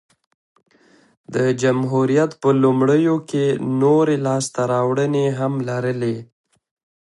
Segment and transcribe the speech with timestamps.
[1.33, 3.45] د جمهوریت په لومړیو کې
[3.81, 6.15] نورې لاسته راوړنې هم لرلې